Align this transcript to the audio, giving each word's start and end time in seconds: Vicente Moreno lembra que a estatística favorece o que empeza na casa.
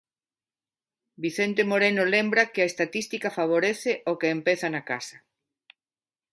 Vicente 1.23 1.61
Moreno 1.71 2.03
lembra 2.15 2.49
que 2.53 2.61
a 2.61 2.69
estatística 2.71 3.29
favorece 3.39 3.91
o 4.11 4.13
que 4.19 4.33
empeza 4.37 4.67
na 4.75 4.81
casa. 4.91 5.17